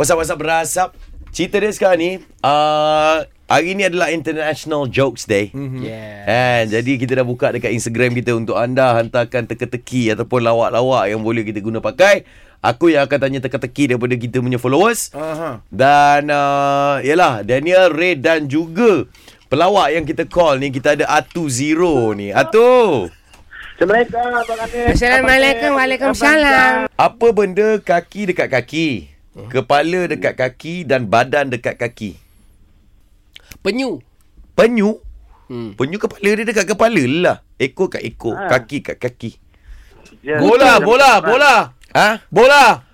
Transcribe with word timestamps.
WhatsApp-WhatsApp 0.00 0.40
berasap. 0.40 0.88
Cerita 1.28 1.60
dia 1.60 1.68
sekarang 1.76 2.00
ni, 2.00 2.10
uh, 2.40 3.20
hari 3.44 3.76
ni 3.76 3.84
adalah 3.84 4.08
International 4.08 4.88
Jokes 4.88 5.28
Day. 5.28 5.52
Mhm. 5.52 5.84
Yeah. 5.84 6.24
Kan, 6.24 6.62
jadi 6.72 6.92
kita 6.96 7.20
dah 7.20 7.26
buka 7.28 7.52
dekat 7.52 7.76
Instagram 7.76 8.16
kita 8.16 8.32
untuk 8.32 8.56
anda 8.56 8.96
hantarkan 8.96 9.44
teka-teki 9.44 10.16
ataupun 10.16 10.40
lawak-lawak 10.40 11.12
yang 11.12 11.20
boleh 11.20 11.44
kita 11.44 11.60
guna 11.60 11.84
pakai. 11.84 12.24
Aku 12.64 12.88
yang 12.88 13.04
akan 13.04 13.18
tanya 13.20 13.40
teka-teki 13.44 13.92
daripada 13.92 14.16
kita 14.16 14.40
punya 14.40 14.56
followers. 14.56 15.12
Aha. 15.12 15.60
Dan 15.68 16.32
uh, 16.32 17.04
yalah 17.04 17.44
Daniel, 17.44 17.92
Ray 17.92 18.16
dan 18.16 18.48
juga 18.48 19.04
pelawak 19.52 19.92
yang 19.92 20.04
kita 20.08 20.24
call 20.24 20.64
ni 20.64 20.72
kita 20.72 20.96
ada 20.96 21.12
Atu 21.12 21.44
Zero 21.52 22.16
ni. 22.16 22.32
Atu. 22.32 23.08
Assalamualaikum 23.80 24.20
Abang. 24.20 24.60
Assalamualaikum. 24.92 25.70
Waalaikumsalam. 25.72 26.72
Apa 27.00 27.26
benda 27.32 27.80
kaki 27.80 28.28
dekat 28.28 28.48
kaki? 28.52 29.19
Kepala 29.48 30.00
dekat 30.04 30.34
kaki 30.36 30.84
dan 30.84 31.08
badan 31.08 31.48
dekat 31.48 31.80
kaki. 31.80 32.20
Penyu. 33.64 34.02
Penyu? 34.52 35.00
Hmm. 35.48 35.74
Penyu 35.74 35.96
kepala 35.96 36.28
dia 36.36 36.44
dekat 36.44 36.66
kepala 36.68 37.02
lah. 37.08 37.36
Ekor 37.56 37.88
kat 37.88 38.04
ekor, 38.04 38.36
Ha. 38.36 38.48
kaki 38.48 38.84
kat 38.84 38.96
kaki. 39.00 39.36
Ya, 40.20 40.36
Bola, 40.36 40.76
betul. 40.76 40.86
bola, 40.86 41.10
bola. 41.20 41.54
Ha? 41.96 42.08
Bola. 42.28 42.84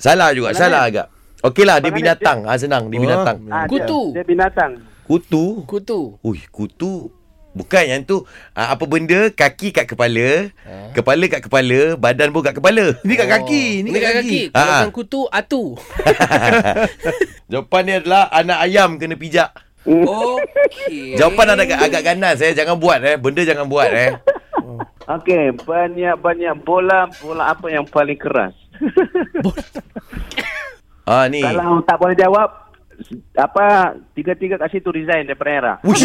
Salah 0.00 0.32
juga, 0.32 0.56
salah 0.56 0.88
agak. 0.88 1.06
Okeylah, 1.40 1.80
dia 1.80 1.92
binatang. 1.92 2.44
Ha, 2.48 2.56
senang, 2.56 2.88
dia 2.88 3.00
Oh. 3.00 3.04
binatang. 3.04 3.36
Dia- 3.44 3.68
Kutu. 3.68 4.00
Dia 4.16 4.24
binatang. 4.24 4.72
Kutu. 5.04 5.64
Kutu. 5.64 6.00
Ui, 6.20 6.40
kutu. 6.48 7.08
Bukan 7.50 7.82
yang 7.82 8.02
tu. 8.06 8.22
Ah, 8.54 8.78
apa 8.78 8.86
benda 8.86 9.26
kaki 9.26 9.74
kat 9.74 9.90
kepala, 9.90 10.54
kepala 10.94 11.24
kat 11.26 11.42
kepala, 11.42 11.98
badan 11.98 12.30
pun 12.30 12.46
kat 12.46 12.54
kepala. 12.54 12.94
Ni 13.02 13.18
kat 13.18 13.26
kaki, 13.26 13.82
ni 13.82 13.90
Ni 13.90 13.98
kat 13.98 14.02
kat 14.06 14.14
kaki. 14.22 14.40
kaki. 14.46 14.54
Kalau 14.54 14.70
bukan 14.70 14.92
kutu, 14.94 15.20
atu. 15.34 15.62
Jawapan 17.50 17.82
dia 17.82 17.96
adalah 17.98 18.24
anak 18.30 18.58
ayam 18.62 18.90
kena 19.02 19.18
pijak. 19.18 19.50
Okey. 19.82 21.18
Jawapan 21.18 21.58
agak 21.58 21.80
agak 21.82 22.02
ganas 22.06 22.38
eh. 22.38 22.54
Jangan 22.54 22.78
buat 22.78 23.02
eh. 23.02 23.18
Benda 23.18 23.42
jangan 23.42 23.66
buat 23.66 23.90
eh. 23.90 24.14
Okey, 25.18 25.50
banyak-banyak 25.66 26.54
bola, 26.62 27.10
bola 27.18 27.50
apa 27.50 27.66
yang 27.66 27.82
paling 27.82 28.14
keras? 28.14 28.54
Ah 31.10 31.26
ni. 31.26 31.42
Kalau 31.42 31.82
tak 31.82 31.98
boleh 31.98 32.14
jawab, 32.14 32.46
apa 33.40 33.96
tiga-tiga 34.12 34.60
kat 34.60 34.68
situ 34.72 34.92
resign 34.92 35.24
daripada 35.24 35.50
era. 35.50 35.74
Ui. 35.86 35.96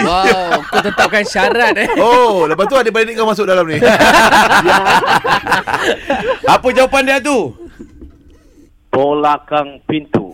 Wow, 0.04 0.60
kau 0.68 0.82
tetapkan 0.84 1.24
syarat 1.24 1.76
eh. 1.76 1.88
Oh, 1.98 2.46
lepas 2.48 2.66
tu 2.68 2.76
adik-beradik 2.76 3.16
kau 3.16 3.26
masuk 3.28 3.46
dalam 3.48 3.66
ni. 3.66 3.80
Apa 6.54 6.66
jawapan 6.72 7.06
dia 7.08 7.18
tu? 7.20 7.56
Belakang 8.94 9.82
pintu. 9.90 10.30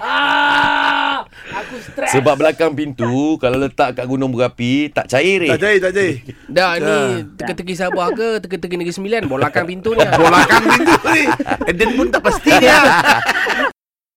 Ah, 0.00 1.20
aku 1.52 1.76
stres. 1.76 2.08
Sebab 2.16 2.40
belakang 2.40 2.72
pintu 2.72 3.36
kalau 3.36 3.60
letak 3.60 4.00
kat 4.00 4.08
gunung 4.08 4.32
berapi 4.32 4.88
tak 4.88 5.12
cair 5.12 5.44
eh. 5.44 5.52
tak 5.52 5.60
jahit, 5.60 5.80
tak 5.84 5.92
jahit. 5.92 6.24
Dah 6.48 6.80
ni 6.80 7.28
teka-teki 7.36 7.76
Sabah 7.76 8.08
ke 8.16 8.40
teka-teki 8.40 8.80
Negeri 8.80 8.96
Sembilan 8.96 9.28
Belakang 9.28 9.68
pintu 9.68 9.92
ni 9.92 10.08
Belakang 10.08 10.64
pintu 10.72 10.96
ni. 11.12 11.28
Eden 11.68 11.90
pun 12.00 12.08
tak 12.08 12.24
pasti 12.24 12.50
dia. 12.56 12.80